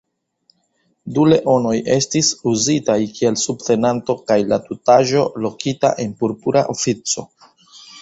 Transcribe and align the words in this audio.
Du 1.17 1.25
leonoj 1.33 1.73
estis 1.97 2.31
uzitaj 2.53 2.97
kiel 3.19 3.39
subtenanto 3.43 4.17
kaj 4.33 4.41
la 4.55 4.61
tutaĵo 4.67 5.29
lokita 5.47 5.97
en 6.07 6.21
purpura 6.25 6.69
ofico. 6.79 7.33